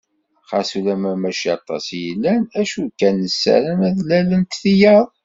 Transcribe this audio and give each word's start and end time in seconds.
Xas 0.49 0.69
ulamma 0.77 1.11
mačči 1.21 1.47
aṭas 1.57 1.85
i 1.97 1.99
yellan, 2.05 2.43
acu 2.59 2.81
kan 2.99 3.15
nessaram 3.23 3.79
ad 3.87 3.93
d-lalent 3.97 4.57
tiyaḍ. 4.61 5.07